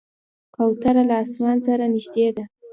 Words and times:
کوتره 0.55 1.03
له 1.09 1.15
اسمان 1.23 1.57
سره 1.67 1.83
نږدې 1.93 2.27
ده. 2.37 2.43